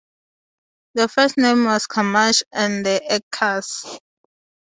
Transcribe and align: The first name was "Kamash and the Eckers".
The 0.95 1.07
first 1.07 1.37
name 1.37 1.65
was 1.65 1.85
"Kamash 1.85 2.41
and 2.51 2.83
the 2.83 3.03
Eckers". 3.31 3.99